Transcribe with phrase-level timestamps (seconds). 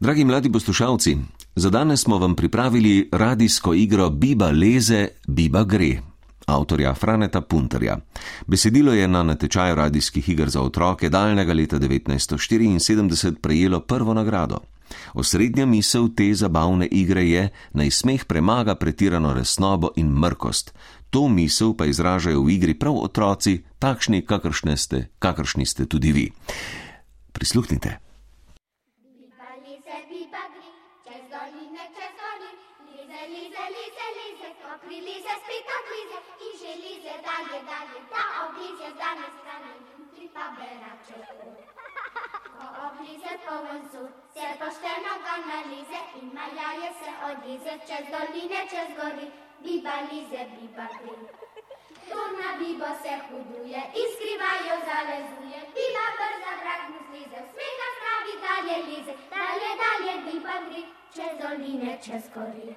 [0.00, 1.16] Dragi mladi poslušalci,
[1.54, 6.00] za danes smo vam pripravili radijsko igro Biba leze, Biba gre,
[6.46, 7.98] avtorja Franeta Punterja.
[8.46, 14.58] Besedilo je na natečaju radijskih iger za otroke daljnega leta 1974 prejelo prvo nagrado.
[15.14, 20.74] Osrednja misel te zabavne igre je, naj smeh premaga pretirano resnobo in mrkost.
[21.10, 26.32] To misel pa izražajo v igri prav otroci, takšni, kakršne ste, kakršni ste tudi vi.
[27.32, 28.05] Prisluhnite.
[40.36, 41.56] Pa bera čez pot.
[42.56, 48.88] Ko oblize poln sud, se pošteno ga nalize in maljaje se odlize čez doline, čez
[48.98, 49.26] gori,
[49.64, 51.16] biba lize, biba gri.
[52.08, 58.76] Turna bibo se huduje in skrivajo zalezuje, biba brza vrag mu slize, smeha spravi dalje
[58.88, 60.82] lize, dalje, dalje biba gri,
[61.16, 62.68] čez doline, čez gori.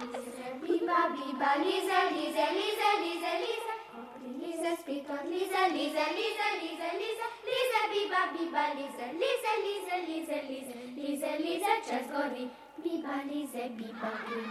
[0.00, 3.15] Lize, biba, biba, lize, lize, lize, lize,
[5.72, 12.06] lize, lize, lize, lize, lize, biba, biba, lize, lize, lize, lize, lize, lize, lize, čez
[12.12, 12.50] gori,
[12.82, 14.46] biba, lize, biba, gri.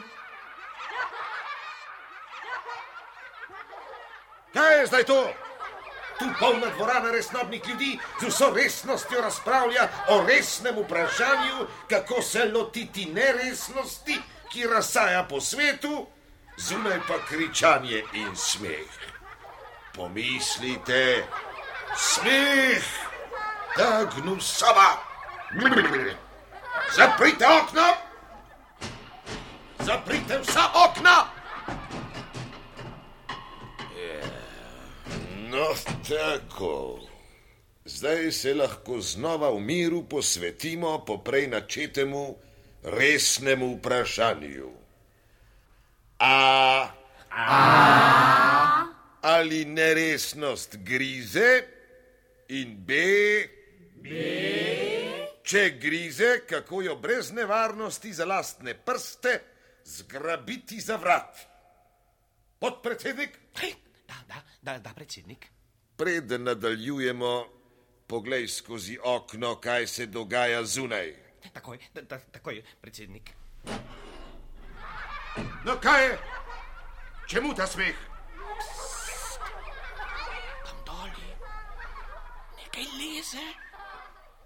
[4.54, 5.28] Kaj je zdaj to?
[6.20, 13.06] Tu polna dvorana resnobnih ljudi z vso resnostjo razpravlja o resnem vprašanju, kako se lotiti
[13.06, 14.20] neresnosti,
[14.52, 16.08] ki razsaja po svetu,
[16.58, 19.15] zunaj pa kričanje in smeh.
[19.96, 21.24] Pomislite,
[21.96, 22.84] smeh,
[23.78, 25.00] ta gnusava.
[26.96, 27.88] Zaprite okno!
[29.80, 31.18] Zaprite vsa okna!
[35.56, 35.68] No,
[36.10, 37.00] tako.
[37.86, 42.36] Zdaj se lahko znova v miru posvetimo poprej načetemu
[42.84, 44.72] resnemu vprašanju.
[46.20, 46.88] A,
[47.32, 48.95] A.
[49.26, 51.64] ali neresnost grize
[52.48, 52.94] in B,
[54.04, 54.10] B.
[55.44, 59.40] če grize, kako jo brez nevarnosti za lastne prste
[59.86, 61.38] zgrabiti za vrat.
[62.60, 63.40] Podpredsednik?
[64.08, 65.48] Da, da, da, da, predsednik.
[65.98, 67.46] Preden nadaljujemo,
[68.08, 71.14] poglej skozi okno, kaj se dogaja zunaj.
[71.54, 73.34] Takoj, da, da, takoj, predsednik.
[75.66, 76.18] No, kaj je?
[77.28, 77.96] Čemu ta smeh?
[80.66, 81.30] Tam doli.
[82.58, 82.86] Nekaj
[83.26, 83.46] leze.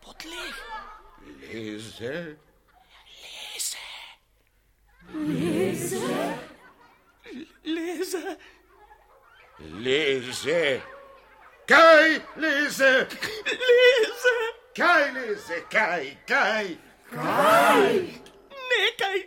[0.01, 0.55] Po tleh.
[1.41, 2.37] Leze?
[3.23, 3.77] Leze.
[5.13, 5.99] Leze.
[7.63, 8.37] Leze.
[9.59, 10.81] Leze.
[11.67, 13.07] Kaj leze?
[13.67, 14.35] Leze.
[14.75, 15.57] Kaj leze?
[15.71, 16.67] Kaj, kaj?
[18.71, 19.19] Nekaj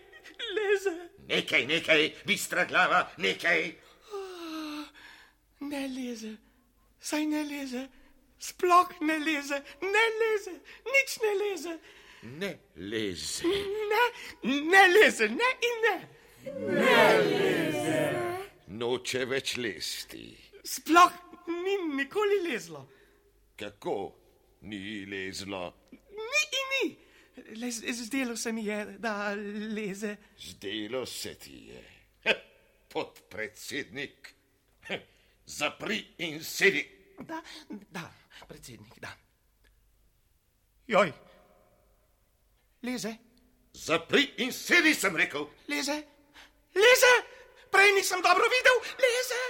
[0.57, 0.97] leze.
[1.29, 3.75] Nekaj, nekaj, bistra glava, nekaj.
[5.61, 6.37] Ne leze.
[7.01, 7.89] Saj ne leze.
[8.43, 9.59] Sploh ne leze.
[9.83, 10.55] Ne leze.
[10.95, 11.75] Nič ne leze.
[12.41, 13.47] Ne leze.
[13.93, 14.03] Ne,
[14.73, 15.29] ne leze.
[15.29, 15.97] Ne in ne.
[18.81, 20.25] Noče več lesti.
[20.65, 21.13] Sploh
[21.49, 22.83] ni nikoli lezlo.
[23.59, 23.97] Kako
[24.71, 25.63] ni lezlo?
[25.93, 26.89] Ni in ni.
[27.61, 29.35] Le, z- zdelo se mi je, da
[29.75, 30.17] leze.
[30.39, 31.83] Zdelo se ti je.
[32.25, 32.41] Heh,
[32.93, 34.35] Podpredsednik.
[34.89, 35.01] Heh,
[35.47, 36.83] Zapri in sedi.
[37.29, 37.43] Da,
[37.91, 38.07] da,
[38.49, 39.09] predsednik, da.
[40.87, 41.13] Joj.
[42.83, 43.17] Leze,
[43.75, 45.47] Zapri in sedi, sem rekel.
[45.69, 46.03] leze,
[46.75, 47.13] leze.
[47.71, 48.77] Prej nisem dobro videl.
[49.01, 49.41] Leze,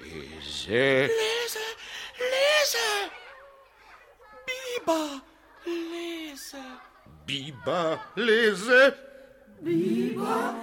[0.00, 1.06] Leze.
[1.06, 1.66] leze,
[2.18, 3.10] leze.
[4.46, 5.20] Biba,
[5.66, 6.62] leze.
[7.26, 8.92] Biba leze.
[9.60, 10.54] Biba,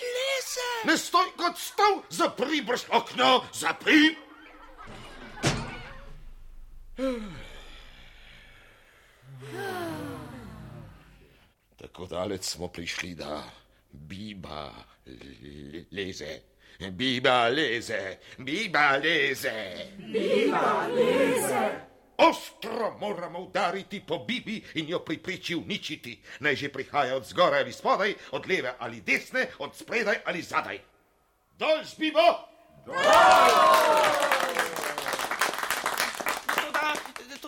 [0.00, 0.68] leze.
[0.84, 4.16] Ne stoj kot stol, zapri brž okno, zapri.
[11.76, 13.42] Tako daleč smo prišli, da
[13.92, 14.70] biba
[15.06, 16.40] le- leze.
[16.90, 19.86] Biba leze, biba leze.
[19.98, 21.70] Biba leze.
[22.16, 26.20] Ostro moramo udariti po bibi in jo pri priči uničiti.
[26.40, 30.80] Naj že prihaja od zgoraj ali spodaj, od leve ali desne, od spredaj ali zadaj.
[31.58, 32.28] Dol z bibo!
[32.84, 34.49] Toda,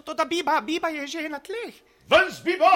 [0.02, 1.74] to, toda biba, biba je že na tleh.
[2.10, 2.70] Ven z bibo!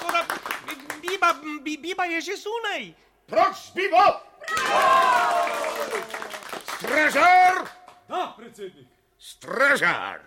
[0.00, 0.20] Toda,
[0.98, 1.30] biba,
[1.62, 2.94] bi, biba je že zunaj.
[3.26, 4.06] Proč z bibo!
[6.76, 7.56] Stražar!
[8.08, 8.86] Da, predsednik.
[9.18, 10.20] Stražar!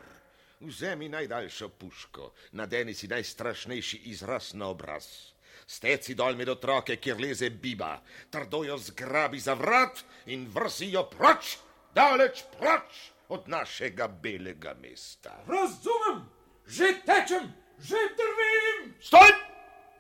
[0.60, 5.32] Vzemi najdaljšo puško, nadeni si najstrašnejši izraz na obraz.
[5.68, 8.02] Steci dol med otroke, kjer leze biba,
[8.32, 11.58] trdo jo zgrabi za vrat in vrsi jo proč,
[11.96, 15.44] daleč proč od našega belega mesta.
[15.48, 16.26] Razumem,
[16.66, 18.94] že tečem, že drvim.
[19.02, 19.30] Stoj!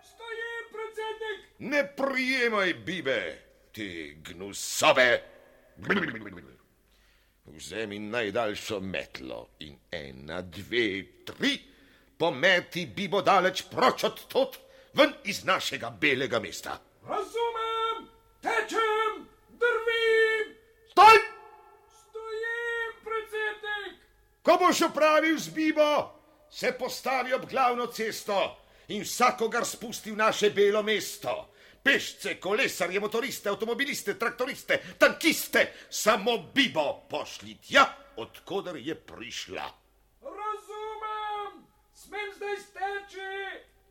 [0.03, 1.37] Stojim, predsednik.
[1.59, 3.21] Ne prijemaj bibe,
[3.71, 5.21] ti gnusobe.
[7.45, 11.57] Vzemi najdaljšo metlo in ena, dve, tri,
[12.17, 14.59] pometi bibo daleč proč od tot,
[14.93, 16.79] ven iz našega belega mesta.
[17.07, 17.38] Razumem,
[24.41, 26.19] Ko boš opravil z bibo,
[26.49, 28.57] se postavi ob glavno cesto
[28.87, 31.49] in vsakogar spusti v naše belo mesto.
[31.83, 37.85] Pešce, kolesarje, motoriste, avtomobiliste, traktoriste, tankiste, samo bibo pošli tja,
[38.17, 39.67] odkudar je prišla.
[40.21, 41.63] Razumem,
[41.93, 43.31] smem zdaj steči,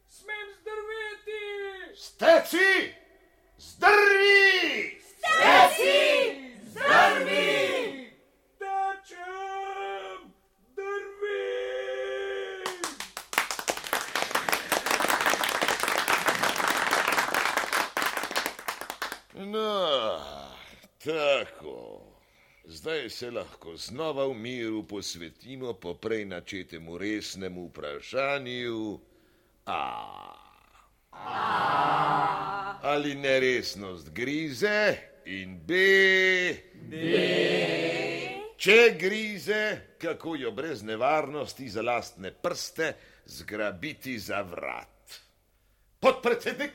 [0.08, 1.44] smem zdrveti.
[1.96, 2.94] Steci!
[3.58, 4.98] Zdrvi!
[6.78, 7.87] Tečem,
[19.38, 20.20] No,
[21.04, 22.02] tako.
[22.64, 28.98] Zdaj se lahko znova v miru posvetimo poprej načetemu resnemu vprašanju.
[29.66, 30.34] A.
[32.82, 35.74] Ali neresnost grize in B.
[36.90, 36.96] B.
[38.56, 42.92] Če grize, kako jo brez nevarnosti za lastne prste
[43.26, 45.20] zgrabiti za vrat.
[46.00, 46.70] Podpredsednik,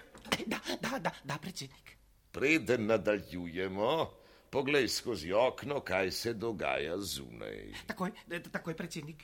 [0.45, 1.92] Da, da, da, da, predsednik.
[2.33, 4.11] Preden nadaljujemo,
[4.49, 7.73] poglej skozi okno, kaj se dogaja zunaj.
[7.87, 8.11] Takoj,
[8.51, 9.23] takoj, predsednik.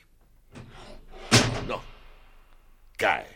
[1.66, 1.80] No,
[2.96, 3.26] kaj?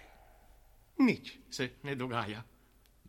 [0.98, 2.42] Nič se ne dogaja.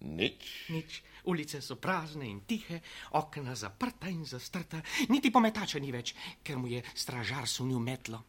[0.01, 0.69] Nič.
[0.69, 1.03] Nič.
[1.29, 2.81] Ulice so prazne in tihe,
[3.13, 8.23] okna zaprta in zastrta, niti pometača ni več, ker mu je stražar sunil metlo.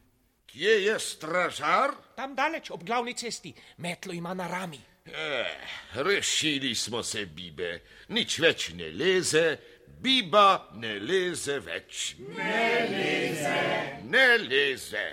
[0.47, 1.97] Kje je stražar?
[2.17, 4.81] Tam daleč, ob glavni cesti, metlo ima na rami.
[5.15, 5.47] Eh,
[5.95, 7.81] rešili smo se, Bibe.
[8.09, 9.59] Nič več ne leze,
[10.03, 12.17] Biba ne leze več.
[12.19, 13.61] Ne leze.
[14.05, 15.07] Ne leze.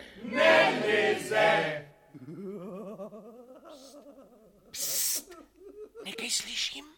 [6.04, 6.90] Nekaj slišim?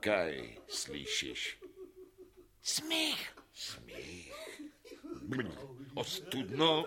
[0.00, 0.34] Kaj
[0.68, 1.42] slišiš?
[2.62, 3.20] Smeh.
[6.04, 6.84] Ostudno.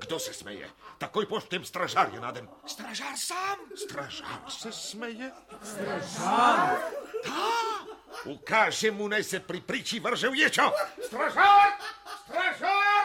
[0.00, 0.70] Kdo se smeje?
[0.98, 2.48] Takoj poštem stražarja nadem.
[2.66, 3.58] Stražar sam.
[3.76, 5.30] Stražar se smeje?
[5.62, 6.80] Stražar?
[7.24, 7.44] Da!
[8.24, 10.72] Ukaže mu, naj se pri priči vrže v ječo.
[11.06, 11.76] Stražar!
[12.24, 13.04] Stražar!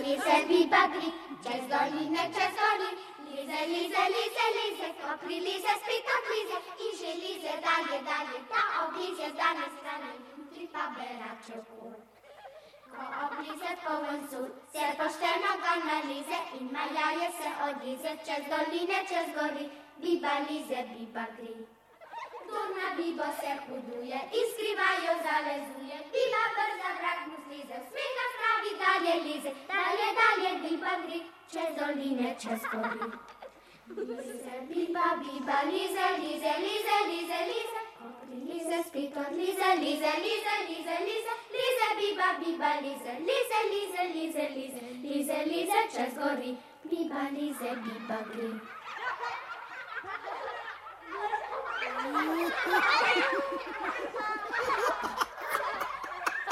[0.00, 1.10] Lize, biba gri,
[1.42, 2.96] čez doline, čez dolin.
[3.26, 6.56] Lize, lize, lize, lize, ko prilize, spet odlize.
[6.84, 10.10] In že lize dalje, dalje, ta oblize z dane strane.
[10.38, 10.66] Jutri
[11.68, 11.94] kur.
[12.92, 18.10] Ko oblize poln sur, se pošteno ga nalize in maljaje se odlize.
[18.26, 19.66] Čez doline, čez gori,
[20.02, 21.54] biba lize, biba gri.
[22.48, 25.96] Turna bibo se huduje in skrivajo zalezuje.
[26.14, 29.50] Biba brza vrak mu slize, smeha spravi dalje lize.
[29.72, 31.20] Dalje, dalje biba gri,
[31.52, 33.12] čez doline, čez gori.
[33.96, 37.79] Lize, biba, biba, lize, lize, lize, lize, lize.
[38.30, 41.32] Kopri lize, spet od lize, lize, lize, lize, lize.
[41.54, 44.80] Lize, biba, biba, lize, lize, lize, lize, lize.
[45.02, 46.56] Lize, lize, čez gori.
[46.84, 48.50] Biba, lize, biba gri.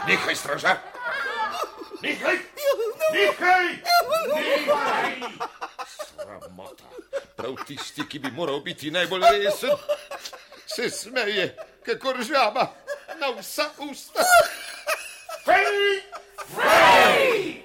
[0.07, 0.79] Nehaj, stražar!
[2.03, 2.39] Nehaj!
[3.13, 3.69] Nehaj!
[4.35, 5.15] Nehaj!
[5.87, 6.85] Sramota.
[7.37, 9.71] Prav tisti, ki bi moral biti najbolj resen,
[10.79, 12.71] se smeje, kakor žaba
[13.19, 14.23] na vsa usta.
[15.45, 17.65] Fej!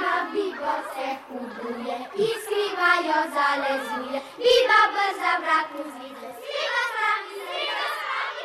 [0.00, 4.18] Na bibo se huduje in skrivajo zalezuje.
[4.40, 8.40] Biba brza vrat mu zlize, skriva spravi, skriva spravi.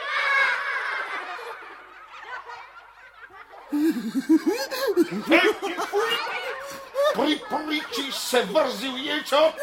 [7.15, 9.53] Pri priči se vrzi v ječo.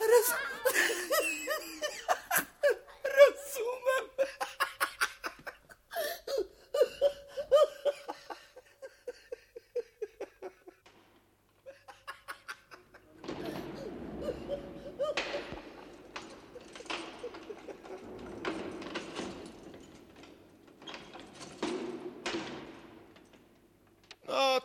[0.00, 0.28] Raz,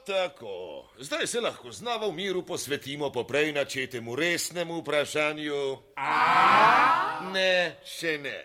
[0.09, 0.83] tako.
[1.19, 5.77] Zdaj se lahko znova v miru posvetimo poprej načetemu resnemu vprašanju.
[5.95, 7.19] A?
[7.33, 8.37] Ne, še ne.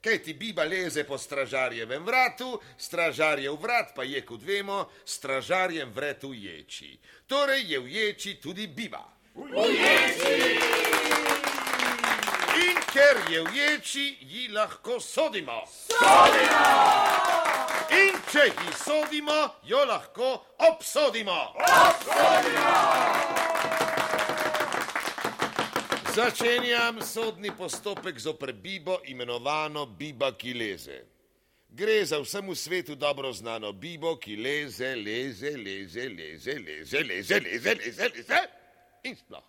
[0.00, 6.24] Kaj ti biba leze po stražarjevem vratu, stražarjev vrat pa je, kot vemo, stražarjem vrat
[6.24, 6.96] v ječi.
[7.28, 9.04] Torej je v ječi tudi biba.
[9.36, 10.83] V ječi!
[12.94, 15.64] Ker je v ječi, ji lahko sodimo.
[15.66, 16.66] Sodimo!
[17.90, 20.28] In če ji sodimo, jo lahko
[20.68, 21.40] obsodimo.
[26.14, 31.02] Začenjam sodni postopek zoper Bibo, imenovano Biba, ki leze.
[31.74, 37.74] Gre za vsemu svetu dobro znano Bibo, ki leze, leze, leze, leze, leze, leze, leze,
[37.74, 38.44] leze, leze
[39.02, 39.42] in sploh.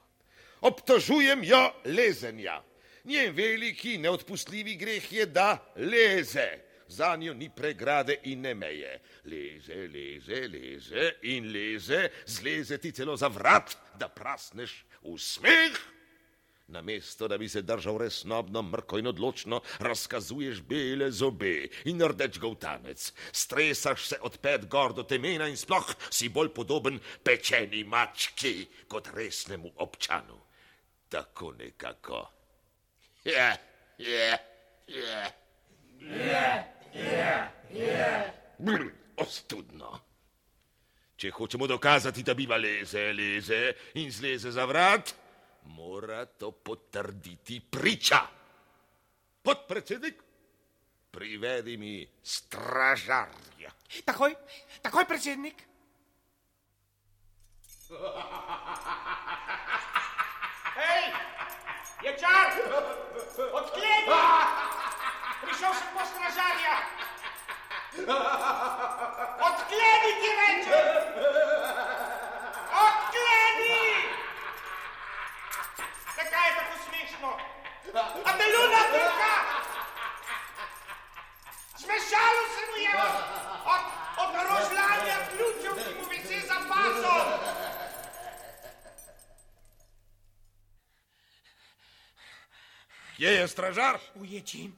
[0.62, 2.64] Obtožujem jo lezenja.
[3.06, 6.48] Njen veliki, neodpustljivi greh je, da leze.
[6.88, 9.00] Za njo ni pregrade in ne meje.
[9.26, 15.78] Leze, leze, leze in leze, zleze ti celo za vrat, da prasneš v smeh.
[16.68, 23.14] Namesto, da bi se držal resnobno, mrko in odločno, razkazuješ bele zobe in rdeč govtanec.
[23.32, 29.10] Stresaš se od pet gor do temena in sploh si bolj podoben pečeni mački kot
[29.14, 30.42] resnemu občanu.
[31.10, 32.35] Tako nekako.
[38.58, 38.86] Brr,
[39.18, 40.00] ostudno.
[41.18, 43.62] Če hočemo dokazati, da biva leze, leze
[43.98, 45.16] in zleze za vrat,
[45.74, 48.22] mora to potrditi priča.
[49.42, 50.22] Podpredsednik,
[51.12, 53.74] privedi mi stražarja.
[54.06, 54.36] Takoj,
[54.86, 55.66] takoj, predsednik.
[62.06, 62.54] Je čar!
[63.52, 64.14] Odkleni!
[65.42, 66.76] Prišel sem po stražarja!
[69.42, 70.86] Odkleni ti rečem!
[72.86, 73.82] Odkleni!
[76.14, 77.32] Zakaj je tako smešno?
[78.22, 79.34] A te luna pika!
[81.82, 82.94] Smešalo se mu je
[83.74, 83.84] od,
[84.22, 87.65] od rožljanja ključev, ki mu visi za pasom!
[93.18, 94.00] Kje je stražar?
[94.16, 94.70] Uječi,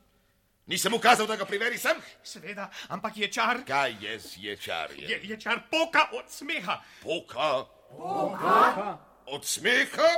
[0.67, 1.95] Nisem ukazal, da ga priveri sem?
[2.23, 5.09] seveda, ampak je čar, Kaj je z ječarjem?
[5.09, 6.81] je, je čar poka od smeha.
[7.03, 7.65] Poka.
[7.89, 8.97] Poka?
[9.25, 10.11] Od smeha?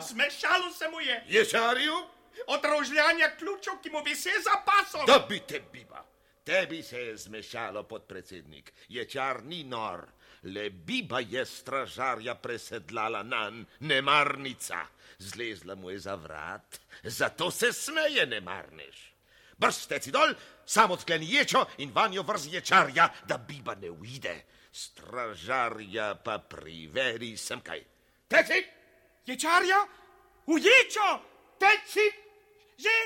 [0.00, 1.94] Smešalo se mu je Ječarju?
[2.46, 5.06] od rožljanja ključev, ki mu visi za pasom.
[5.06, 6.04] Da bi te biba.
[6.44, 8.72] Tebi se je zmešalo, podpredsednik.
[8.88, 10.06] Ječar ni nor.
[10.42, 14.86] Le biba je stražarja presedlala nan, nemarnica.
[15.18, 19.12] Zlezla mu je za vrat, zato se smeje, nemarneš.
[19.58, 20.34] Brž steci dol,
[20.66, 24.44] sam odkleni ječo in vanjo vrzi ječarja, da biba ne uide.
[24.72, 27.82] Stražarja pa priveri sem kaj.
[28.28, 28.62] Teci,
[29.28, 29.76] Je čarja?
[30.46, 31.20] Uječo!
[31.58, 32.06] teci!
[32.78, 32.96] Že,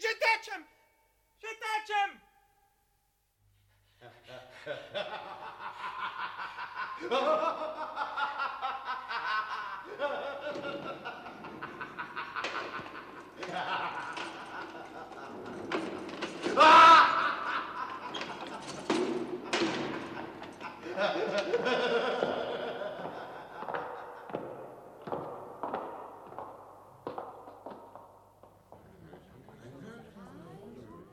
[0.00, 0.64] že tečem,
[1.36, 2.10] že tečem.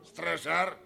[0.04, 0.78] Stražar,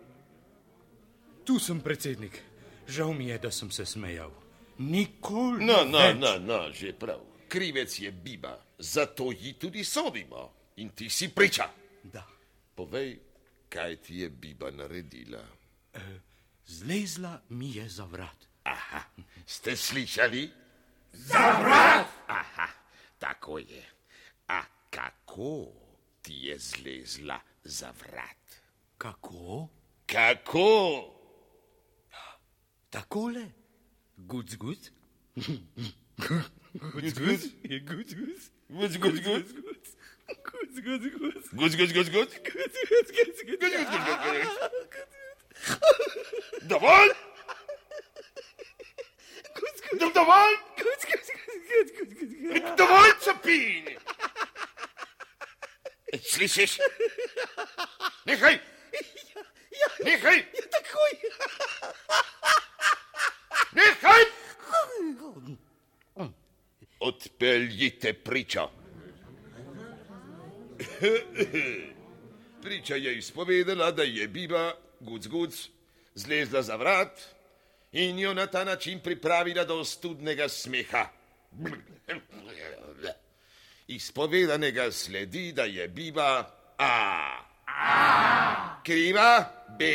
[1.44, 2.40] Tu sem predsednik.
[2.88, 4.43] Žal mi je, da sem se smejal.
[4.78, 6.18] Nikoli No, no, več.
[6.18, 7.20] no, no, že prav.
[7.48, 10.54] Krivec je Biba, zato ji tudi sodimo.
[10.76, 11.70] In ti si priča.
[12.04, 12.26] Da.
[12.76, 13.20] Povej,
[13.70, 15.44] kaj ti je Biba naredila.
[16.66, 18.38] Zlezla mi je za vrat.
[18.64, 19.02] Aha,
[19.46, 20.50] ste slišali?
[21.14, 22.08] Za vrat!
[22.28, 22.68] Aha,
[23.20, 23.84] tako je.
[24.48, 25.68] A kako
[26.22, 28.58] ti je zlezla za vrat?
[28.98, 29.68] Kako?
[30.06, 30.70] Kako?
[32.90, 33.63] Takole?
[34.28, 34.92] Гудь-гудь.
[36.74, 37.54] Гудь-гудь.
[37.64, 38.52] И гудь-гудь.
[38.70, 39.48] Гудь-гудь-гудь.
[40.48, 41.52] Гудь-гудь-гудь.
[41.52, 42.14] Гудь-гудь-гудь.
[42.14, 43.64] Гудь-гудь-гудь.
[46.64, 47.12] Давай!
[49.94, 50.58] Ну давай!
[52.78, 54.00] Давай, Цапини!
[56.24, 56.80] Слышишь?
[58.26, 58.62] Михай!
[60.00, 60.48] Михай!
[60.54, 61.22] Я такой!
[67.14, 68.70] Odpeljite pričo.
[72.62, 75.70] Priča je izpovedala, da je Biba, guc, guc,
[76.16, 77.22] zlezla za vrat
[77.92, 81.10] in jo na ta način pripravila do studnega smeha.
[83.88, 87.38] Iz povedanega sledi, da je biba A.
[87.68, 88.82] A.
[88.84, 89.86] Kriva B.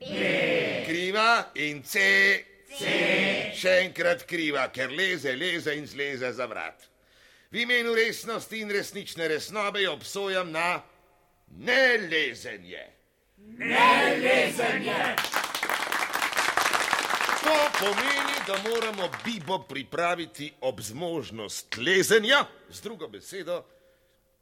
[0.00, 0.84] B.
[0.86, 1.98] Kriva in C.
[2.78, 2.92] C.
[3.58, 6.86] Še enkrat kriva, ker leze, leze in zleze za vrat.
[7.50, 10.82] V imenu resnosti in resnične resnobe jo obsojam na
[11.58, 12.84] nelezenje.
[17.42, 23.64] To pomeni, da moramo Bibo pripraviti ob zmožnost lezenja, z drugo besedo,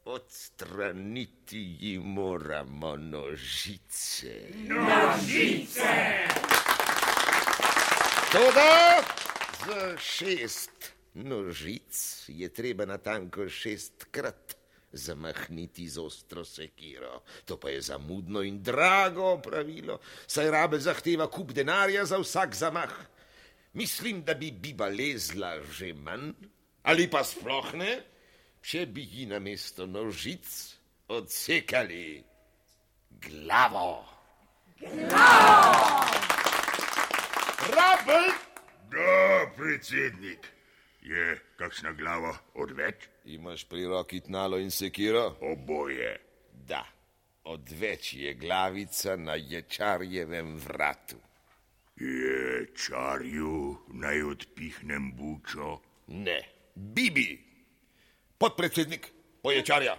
[0.04, 4.34] odstraniti ji moramo nožice.
[4.68, 6.55] Nožice!
[8.32, 9.02] Toda
[9.66, 14.56] za šest nožic je treba natanko šestkrat
[14.92, 17.22] zamahniti z ostro sekiro.
[17.44, 22.92] To pa je zamudno in drago pravilo, saj rabe zahteva kup denarja za vsak zamah.
[23.72, 26.32] Mislim, da bi biba lezla že manj,
[26.82, 28.00] ali pa sploh ne,
[28.62, 30.48] če bi ji na mesto nožic
[31.08, 32.24] odsekali
[33.22, 34.02] glavo.
[37.76, 38.32] Rabel!
[38.90, 40.46] Da, predsednik.
[41.00, 43.08] Je kakšna glava odveč?
[43.24, 45.36] Imaš pri roki tnalo in sekiro?
[45.40, 46.16] Oboje.
[46.66, 46.84] Da,
[47.44, 51.20] odveč je glavica na ječarjevem vratu.
[51.96, 55.78] Je čarju naj odpihnem bučo?
[56.06, 56.40] Ne,
[56.74, 57.28] Bibi,
[58.38, 59.96] podpredsednik poječarja.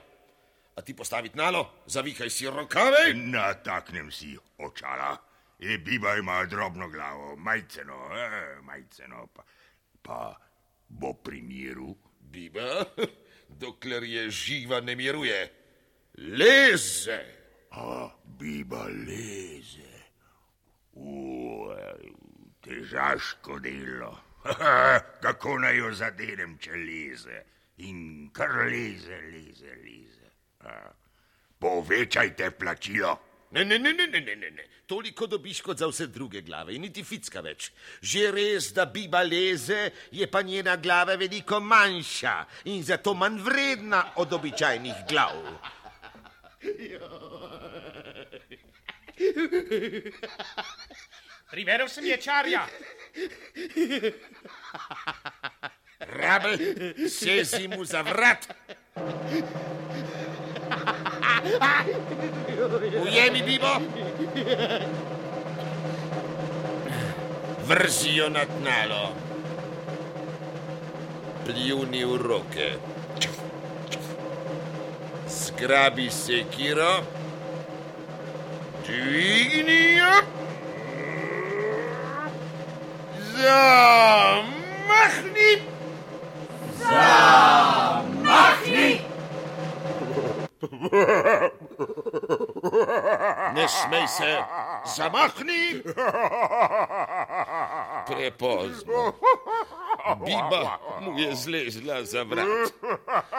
[0.76, 3.14] A ti postavi tnalo, zavihaj si rokave.
[3.14, 5.27] Nataknem si očala.
[5.60, 9.44] E, biba ima drobno glavo, majceno, e, majceno, pa,
[10.02, 10.38] pa
[10.88, 11.96] bo pri miru.
[12.20, 12.86] Biba,
[13.62, 15.40] dokler je živa, ne miruje.
[16.18, 17.20] Leze!
[17.72, 19.94] A, biba leze.
[20.94, 21.74] U,
[22.62, 24.18] težaško delo.
[25.24, 27.44] Kako naj jo zadenem, če leze?
[27.90, 30.30] In kar leze, leze, leze.
[30.62, 30.78] A,
[31.60, 33.18] povečajte plačilo.
[33.52, 34.64] Ne, ne, ne, ne, ne, ne, ne, ne.
[34.88, 37.72] Toliko dobiš kot za vse druge glave in niti ficka več.
[38.02, 44.04] Že res, da biba leze, je pa njena glava veliko manjša in zato manj vredna
[44.16, 45.36] od običajnih glav.
[51.52, 52.68] Privedel sem ječarja.
[56.00, 56.58] Rabel,
[57.10, 58.48] sezi mu za vrat.
[58.96, 59.78] Ujemi, Bibo.
[60.98, 61.17] Vrzi
[68.18, 69.14] jo na tnalo.
[71.46, 72.70] Pljuni v roke.
[75.30, 77.04] Zgrabi sekiro.
[78.88, 80.37] Dvigni jo.
[93.68, 94.38] Ne smej se,
[94.86, 95.84] zamahni.
[98.08, 99.14] Prepozno.
[100.16, 102.72] Biba mu je zlezla za vrat.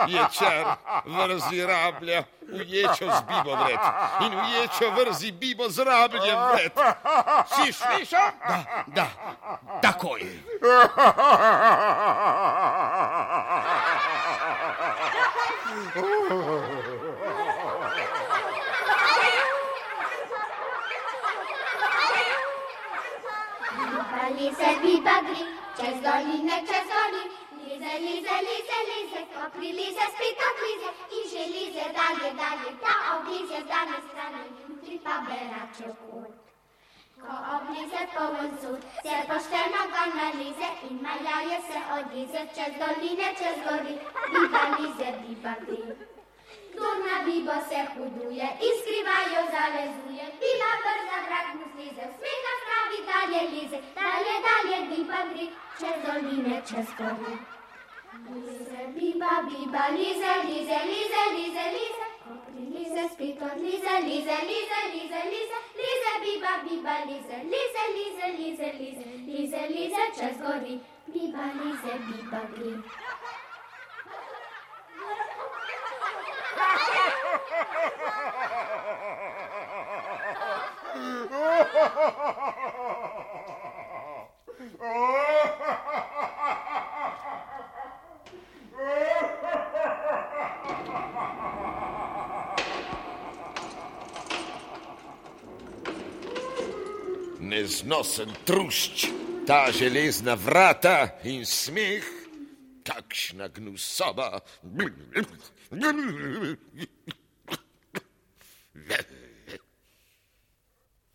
[0.06, 3.80] Ječar vrzi rablja v ječo z bibo vred
[4.20, 6.72] in v ječo vrzi bibo z rabljem vred.
[7.46, 8.30] Si slišal?
[8.48, 9.06] Da, da,
[9.82, 10.20] takoj.
[24.68, 25.44] Biba lize, biba gri,
[25.78, 27.28] čez doline, čez dolin.
[27.64, 30.90] Lize, lize, lize, lize, ko prilize, spet odlize.
[31.16, 36.36] In že lize dalje, dalje, da oblize z dane strane, jutri pa berače pot.
[37.20, 43.56] Ko oblize poln sud, se pošteno ga nalize in maljaje se odlize čez doline, čez
[43.64, 43.96] gori.
[44.32, 46.17] Biba lize, biba gri.
[47.48, 53.78] Bibo se huduje in skrivajo zalezuje, biba brza vrak mu slize, smeha spravi dalje lize,
[53.98, 55.46] dalje, dalje biba gri,
[55.78, 57.34] čez doline, čez gori.
[58.32, 62.06] Lize, biba, biba, lize, lize, lize, lize, lize,
[62.44, 69.08] prilize, spet odlize, lize, lize, lize, lize, lize, biba, biba, lize, lize, lize, lize, lize,
[69.26, 70.74] lize, lize, čez gori,
[71.12, 72.72] biba, lize, biba, gri.
[97.40, 99.06] Neznosen trušč,
[99.46, 102.04] ta železna vrata in smeh,
[102.84, 104.40] kakšna gnusoba.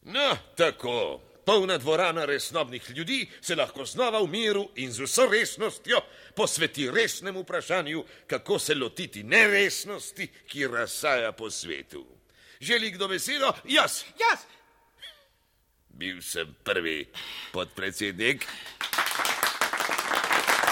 [0.02, 1.22] No, tako.
[1.46, 6.00] Polna dvorana resnobnih ljudi se lahko znova v miru in z vso resnostjo
[6.36, 12.06] posveti resnemu vprašanju, kako se lotiti neresnosti, ki razsaja po svetu.
[12.62, 13.54] Želi kdo besedo?
[13.66, 14.04] Jaz.
[14.20, 14.40] Jaz,
[15.94, 17.06] Bil sem prvi
[17.52, 18.48] podpredsednik.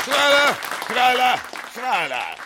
[0.06, 0.56] Hvala,
[0.88, 1.38] hvala,
[1.74, 2.41] hvala.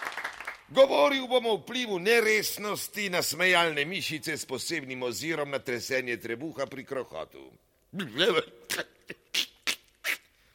[0.69, 6.85] Govoril bom o vplivu neresnosti na smejalne mišice s posebnim ozirom na tresenje trebuha pri
[6.85, 7.51] krohotu.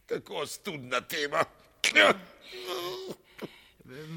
[0.06, 1.44] Kako studna tema.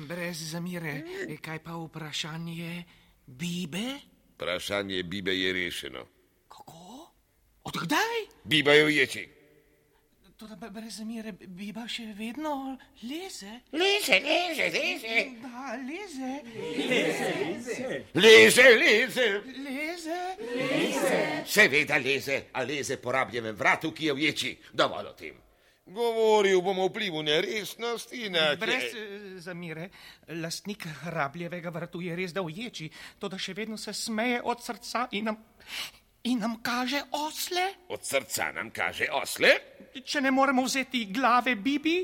[0.07, 1.03] brez zamire,
[1.41, 2.83] kaj pa vprašanje
[3.25, 3.99] Bibe?
[4.35, 6.05] Vprašanje Bibe je rešeno.
[6.49, 7.11] Kako?
[7.63, 8.27] Odkdaj?
[8.43, 9.42] Biba je uječi.
[10.43, 12.75] Toda be- brez zamire, Biba še vedno
[13.07, 13.61] leze.
[13.71, 15.21] Leze, leze, leze.
[15.39, 16.31] Da, leze,
[18.13, 19.27] Leze, leze.
[19.63, 20.19] leze.
[21.47, 24.51] Seveda leze, a leze po rabljevem vratu, ki je v ječi.
[24.73, 25.39] Dovolj o tem.
[25.85, 28.55] Govoril bom o vplivu neresnosti na...
[28.59, 29.89] Brez eh, zamire,
[30.27, 35.07] lastnik rabljevega vrtu je res da uječi, to da še vedno se smeje od srca
[35.11, 35.39] in nam,
[36.23, 37.73] in nam kaže osle.
[37.89, 39.49] Od srca nam kaže osle.
[40.05, 42.03] Če ne moremo vzeti glave Bibi,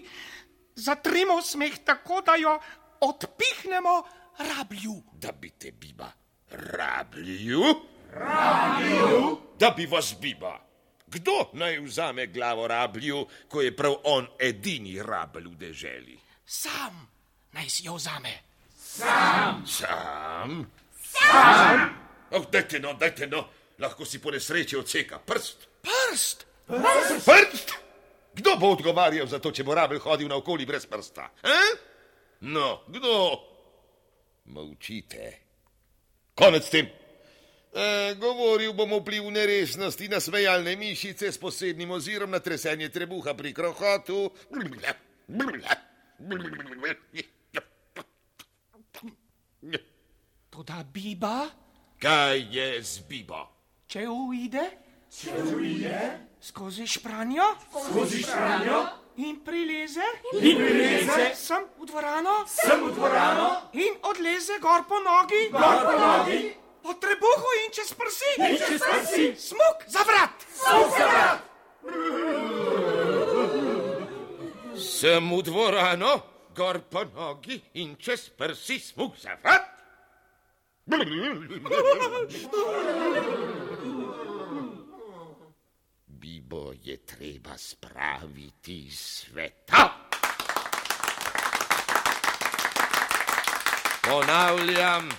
[0.76, 2.60] zatrimo smeh tako, da jo
[3.02, 4.04] odpihnemo
[4.40, 5.02] rablju.
[5.14, 6.12] Da bi te biba
[6.52, 7.64] rablju?
[8.14, 9.38] Rablju?
[9.60, 10.60] Da bi vas biba.
[11.08, 16.20] Kdo naj vzame glavo rablju, ko je prav on edini rabelj v deželi?
[16.46, 17.08] Sam
[17.54, 18.34] naj si jo vzame.
[18.78, 19.66] Sam?
[19.66, 20.70] Sam?
[22.32, 23.48] Oh, dajte no, dajte no.
[23.80, 25.68] Lahko si po nesreči odseka prst.
[25.82, 26.46] Prst!
[27.26, 27.74] Prst?
[28.34, 31.32] Kdo bo odgovarjal za to, če bo rabelj hodil naokoli brez prsta?
[31.44, 31.72] Eh?
[32.42, 33.40] No, kdo?
[34.52, 35.32] Molčite.
[36.36, 36.88] Konec s tem.
[37.70, 43.34] E, govoril bom o vplivu neresnosti na smejalne mišice s posebnim ozirom na tresenje trebuha
[43.34, 44.32] pri krohotu.
[50.50, 51.48] Toda Biba,
[52.00, 53.59] Kaj je z bibo?
[53.90, 54.70] Če uide,
[55.10, 56.00] če uide,
[56.42, 57.44] skozi špranjo,
[57.90, 58.88] Skozi špranjo.
[59.20, 60.06] In prileze,
[60.40, 61.36] in prileze.
[61.36, 62.46] Sem v dvorano?
[62.48, 66.56] Sem v dvorano, in odleze gor po nogi, gor po nogi.
[66.80, 68.30] Po trebuhu in čez prsi.
[68.40, 70.32] in čez prsi, Smuk za vrat.
[70.54, 71.44] smuk za vrat.
[74.80, 76.24] Sem v dvorano,
[76.56, 78.80] gor po nogi in čez prsi.
[78.80, 79.68] Smuk za vrat.
[86.50, 89.90] Bibo je treba spraviti iz sveta.
[94.02, 95.10] Ponavljam,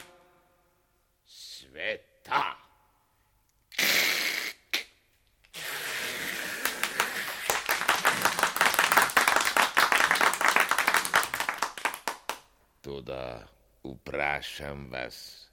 [1.27, 2.57] sveta.
[12.81, 13.49] Toda
[13.85, 15.49] vprašam vas,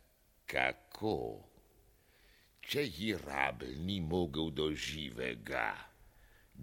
[0.45, 1.56] kako?
[2.67, 5.71] Če ji rabel ni mogel do živega,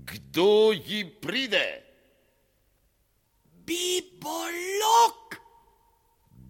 [0.05, 1.83] kdo ji pride?
[3.65, 5.37] Bibolog.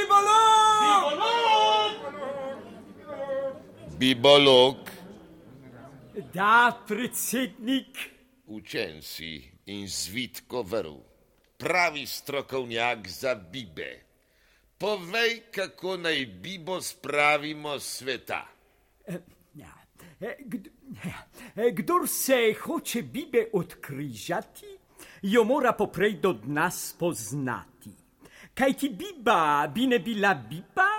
[4.00, 4.78] Bibolog,
[6.34, 7.98] Da, predsednik.
[8.48, 10.96] učenci in zvitko vrv,
[11.58, 14.02] pravi strokovnjak za bibe.
[14.78, 18.48] Povej, kako naj bibo spravimo sveta.
[19.54, 19.74] Ja.
[20.20, 20.70] E, kd-
[21.56, 24.78] e, Kdor se hoče Bibe odkrižati,
[25.22, 27.92] jo mora poprej do dna spoznati.
[28.54, 30.90] Kaj ti Biba bi ne bila Biba,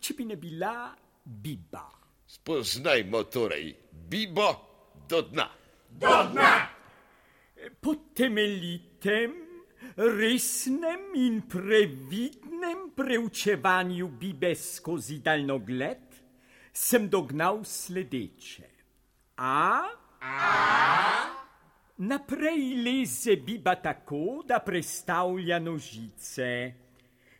[0.00, 1.90] če bi ne bila Biba.
[2.26, 4.48] Spoznajmo torej bibo
[5.08, 5.48] do dna.
[6.00, 6.16] Po
[8.14, 9.34] temeljitem,
[9.96, 16.12] resnem in previdnem preučevanju Bibe skozi daljnogled
[16.72, 18.68] sem dognal sledeče.
[19.36, 19.84] A?
[22.02, 26.72] Naprej leze Biba tako, da prestavlja nožice.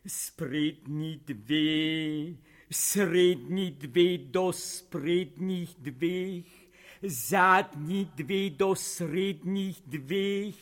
[0.05, 2.35] Sprednji dve,
[2.69, 6.62] srednji dve do sprednjih dveh,
[7.03, 10.55] zadnji dve do srednjih dveh,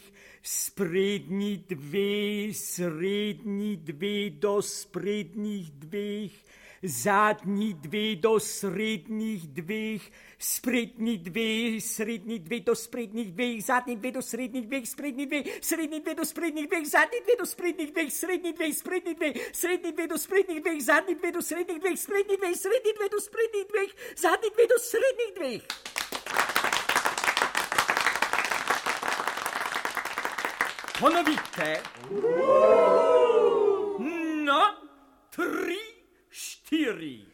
[0.44, 6.32] sprednji dve, srednji dve do sprednjih dveh,
[6.82, 10.02] zadnji dve do srednjih dveh,
[10.40, 16.00] sprednji dve, srednji dve do sprednjih dveh, zadnji dve do srednjih dveh, sprednji dve, srednji
[16.02, 20.08] dve do sprednjih dveh, zadnji dve do sprednjih dveh, srednji dve, sprednji dve, srednji dve
[20.08, 23.90] do sprednjih dveh, zadnji dve do srednjih dveh, sprednji dve, srednji dve do sprednjih dveh,
[24.18, 26.01] zadnji dve do srednjih dveh.
[31.00, 31.84] ponovíte.
[34.46, 34.78] Na no,
[35.30, 35.78] tři,
[36.30, 37.31] čtyři.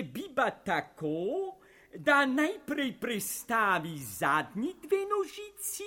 [0.00, 1.56] Leze biba tako,
[1.94, 5.82] da najprej prestavi zadnji dve nožici,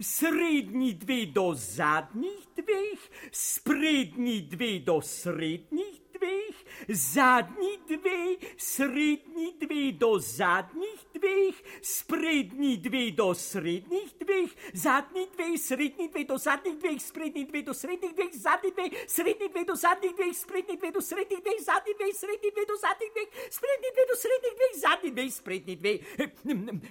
[0.00, 2.98] srednji dve do zadnjih dveh,
[3.32, 6.56] sprednji dve do srednjih dveh,
[6.88, 16.08] zadnji dve, srednji dve do zadnjih dveh, sprednji dve do srednjih dveh, zadnji dve, srednji
[16.08, 20.14] dve do zadnjih dveh, sprednji dve do srednjih dveh, zadnji dve, srednji dve do zadnjih
[20.16, 24.04] dveh, sprednji dve do srednjih dveh, zadnji dve, srednji dve do zadnjih dveh, sprednji dve
[24.10, 25.94] do srednjih dveh, zadnji dve, sprednji dve.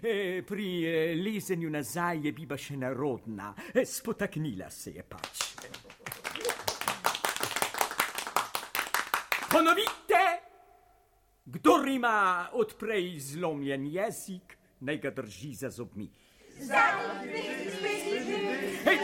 [0.06, 5.56] Eh, Pri eh, lezenju nazaj je biba še narodna, Eh, spotaknila se je pač.
[9.66, 10.24] Ponovite!
[11.46, 16.06] Kdor ima odprej zlomljen jezik, naj ga drži za zobmi.
[18.86, 19.00] Hej,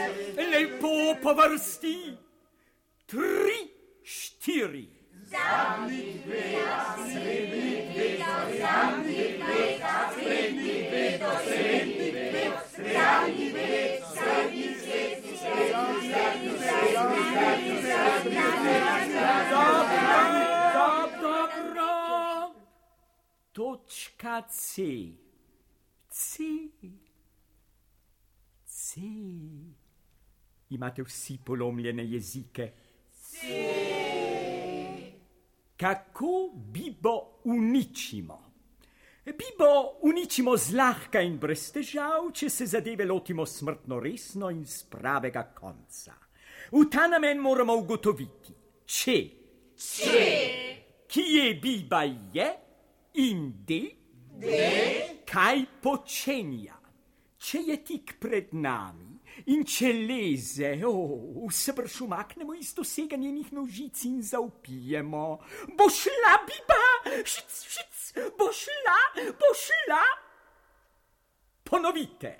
[0.52, 2.14] lepo po vrsti,
[3.06, 3.58] tri,
[4.04, 4.86] štiri.
[5.34, 6.42] Zadnji dve,
[7.10, 8.18] srednji dve,
[8.60, 9.62] zadnji dve,
[10.14, 12.38] srednji dve, srednji dve,
[12.78, 19.18] zadnji dve, zadnji dve, srednji dve, zadnji dve, zadnji dve, zadnji dve, zadnji dve, zadnji
[19.42, 20.41] dve,
[23.52, 24.82] Točka C.
[26.08, 26.42] C.
[28.64, 29.00] C.
[30.70, 32.72] Imate vsi polomljene jezike.
[33.12, 33.36] C.
[35.76, 38.52] Kako bibo uničimo?
[39.24, 45.44] Bibo uničimo zlahka in brez težav, če se zadeve lotimo smrtno resno in z pravega
[45.54, 46.16] konca.
[46.72, 48.54] V ta namen moramo ugotoviti,
[48.86, 49.16] če,
[49.76, 50.26] če.
[51.12, 52.61] kje biba je
[53.14, 53.82] in de,
[54.40, 55.24] de.
[55.28, 56.78] kaj počenja.
[57.42, 59.12] Če je tik pred nami
[59.50, 65.24] in če leze, oh, se brž umaknemo iz dosega njenih nožic in zaupijemo.
[65.78, 66.82] Bo šla biba,
[67.24, 68.04] šic, šic,
[68.38, 68.98] bo šla,
[69.40, 70.02] bo šla.
[71.64, 72.36] Ponovite.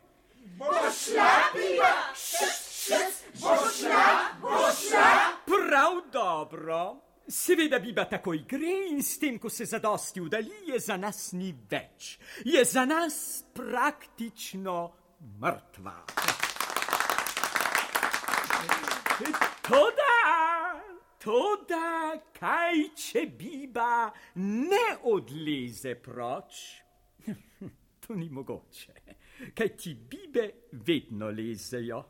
[5.46, 7.11] Prav dobro.
[7.32, 11.48] Seveda biba takoj gre in s tem, ko se zadosti udalji, je za nas ni
[11.70, 12.18] več.
[12.44, 14.74] Je za nas praktično
[15.40, 15.94] mrtva.
[19.64, 20.18] Toda,
[21.24, 21.88] toda,
[22.36, 24.12] kaj če biba
[24.44, 26.60] ne odleze proč?
[28.02, 29.14] To ni mogoče,
[29.54, 30.48] kaj ti bibe
[30.84, 32.02] vedno lezejo.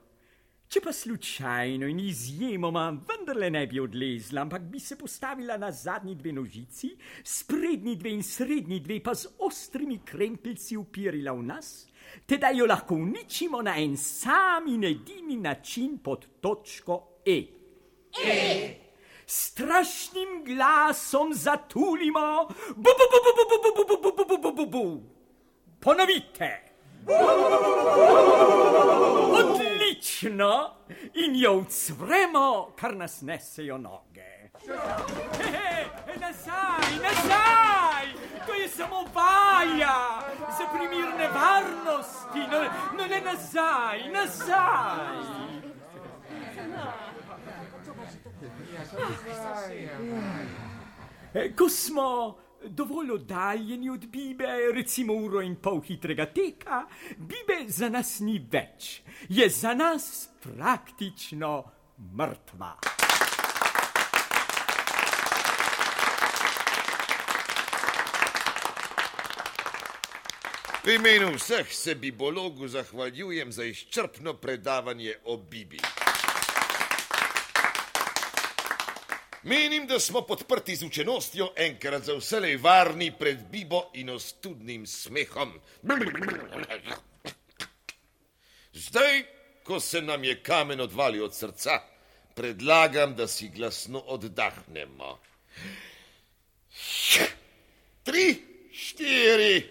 [0.72, 6.14] Če pa slučajno in izjemoma vendarle ne bi odlezla, ampak bi se postavila na zadnji
[6.16, 11.68] dve nožici, sprednji dve in srednji dve pa z ostrimi krempelci upirila v nas,
[12.24, 17.36] teda jo lahko uničimo na en sam in edini način pod točko E.
[18.24, 18.38] E.
[19.26, 24.52] Strašnim glasom zatulimo, bu, bu, bu, bu, bu, bu, bu, bu, bu, bu, bu, bu,
[24.56, 25.02] bu, bu.
[25.80, 26.50] Ponovite.
[29.32, 29.71] Odlično
[31.14, 34.50] in jo ucvremo, kar nas nesejo noge.
[35.38, 38.06] He, he, nazaj, nazaj,
[38.46, 40.22] to je samo vaja
[40.58, 42.62] za primer nevarnosti, no,
[42.96, 45.42] no ne nazaj, nazaj.
[51.34, 52.36] Eh, Ko smo
[52.68, 59.02] dovolj oddaljeni od Bibe, recimo uro in pol hitrega teka, Bibe za nas ni več,
[59.28, 61.64] je za nas praktično
[62.18, 62.76] mrtva.
[70.82, 75.78] V imenu vseh se bibologu zahvaljujem za izčrpno predavanje o Bibi.
[79.42, 85.60] Menim, da smo podprti z učenostjo enkrat za vselej varni pred Bibo in ostudnim smehom.
[88.72, 89.24] Zdaj,
[89.64, 91.80] ko se nam je kamen odvalil od srca,
[92.34, 95.18] predlagam, da si glasno oddahnemo.
[98.02, 98.36] Tri,
[98.72, 99.68] štiri.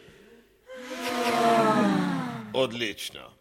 [2.53, 3.31] Odlično.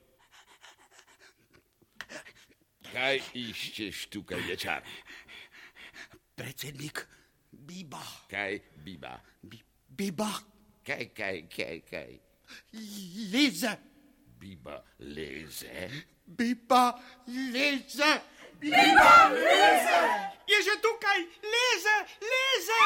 [2.92, 4.82] Kaj iščeš tukaj, ječar?
[6.40, 7.04] Predsednik
[7.52, 8.00] Biba.
[8.30, 9.12] Kaj biba?
[9.44, 9.60] Bi,
[9.92, 10.30] biba
[10.80, 12.10] Kaj, kaj, kaj, kaj?
[13.32, 13.72] leze.
[14.40, 15.90] Biba leze.
[16.24, 16.96] Biba
[17.28, 18.10] leze.
[20.48, 22.80] Je že tukaj, leze, leze!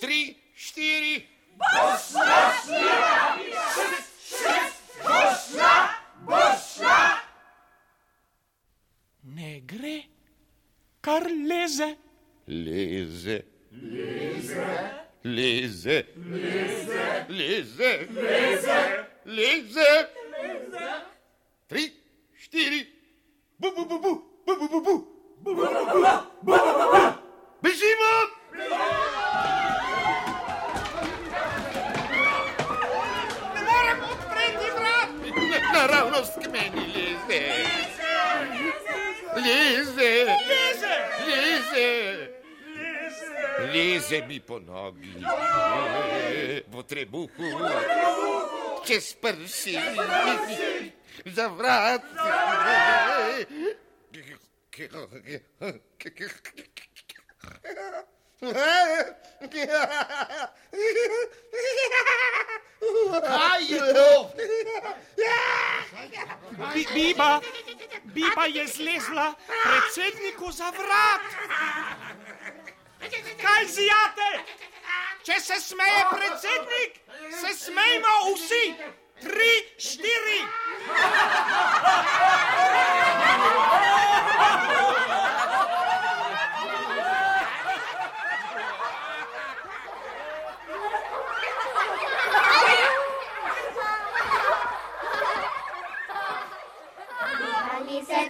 [0.00, 1.14] Tri, štiri.
[1.58, 3.11] Ne
[9.72, 10.02] gre,
[11.00, 11.96] kar leze.
[12.48, 13.42] Leze.
[13.72, 14.66] Leze.
[15.24, 16.06] Leze.
[17.28, 17.92] Leze.
[19.26, 19.90] Leze.
[21.68, 21.92] Tri,
[22.42, 22.86] štiri.
[23.60, 24.12] Bu, bu, bu, bu.
[24.46, 25.12] Bu, bu, bu, bu.
[27.62, 28.12] Bežimo!
[33.54, 35.08] Ne morem odpreti vrat!
[35.74, 37.40] Naravnost k meni leze.
[37.40, 37.91] Leze.
[39.36, 40.26] Leze!
[41.26, 42.28] Leze.
[43.72, 45.14] Leze mi po nogi,
[46.72, 47.28] po trebuhu,
[48.84, 49.78] čez prsi,
[51.26, 52.02] za vrat.
[58.42, 58.50] Kaj
[63.68, 64.30] je to?
[66.74, 67.40] Bi, biba,
[68.04, 71.20] biba je zlezla predsedniku za vrat.
[73.42, 74.42] Kaj zijate?
[75.22, 77.00] Če se smeje predsednik,
[77.40, 78.74] se smejmo vsi.
[79.22, 80.42] Tri, štiri.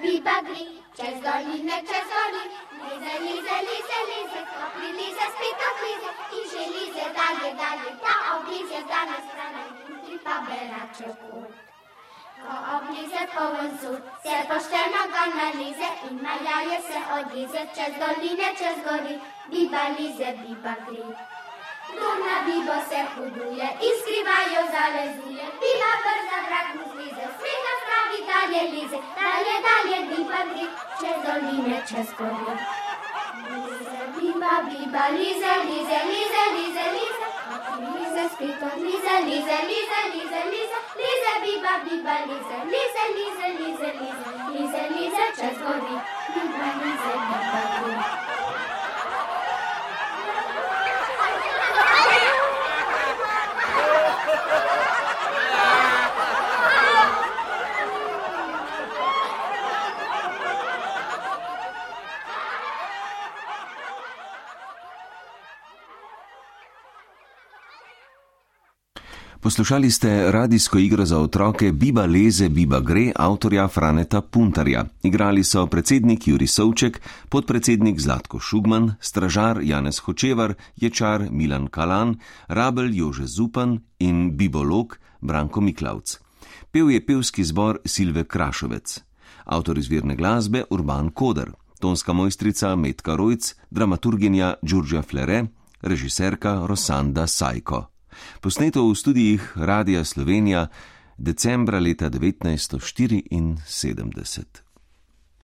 [0.03, 2.45] Lize, biba gri, čez doline, čez gori,
[2.83, 8.79] lize, lize, lize, lize, kopri lize, spet oklize, in že lize dalje, dalje, ta oblize
[8.83, 11.53] z dane strane, jutri pa berače pot.
[12.43, 18.77] Ko oblize poln sur, se pošteno ga nalize in maljaje se odlize, čez doline, čez
[18.87, 19.17] gori,
[19.51, 21.07] biba lize, biba gri.
[21.97, 27.62] Duna bibo se huduje in skrivajo zalezuje, biba brza vrak mu zlize, smega
[28.13, 30.67] spravi dalje lize, dalje, dalje biba gri,
[31.01, 32.55] čez doline, čez gori.
[33.49, 37.27] Lize, biba, biba, lize, lize, lize, lize, lize,
[37.85, 43.91] lize, spet od lize, lize, lize, lize, lize, lize, biba, biba, lize, lize, lize, lize,
[44.01, 45.97] lize, lize, lize, čez gori,
[46.35, 48.33] biba, lize, biba, gri.
[69.53, 74.85] Poslušali ste radijsko igro za otroke Biba leze, Biba gre avtorja Franeta Puntarja.
[75.03, 82.17] Igrali so predsednik Juri Sovček, podpredsednik Zlatko Šugman, stražar Janez Hočevar, ječar Milan Kalan,
[82.49, 86.19] rabel Jože Zupan in bibolog Branko Miklavc.
[86.71, 89.01] Pev je pevski zbor Silve Krašovec.
[89.45, 95.45] Avtor izvirne glasbe Urban Koder, tonska mojstrica Metka Rojc, dramaturginja Đurđa Flere,
[95.83, 97.92] režiserka Rosanda Sajko.
[98.41, 100.69] Posneto v studijih Radia Slovenija
[101.17, 104.72] decembra leta 1974.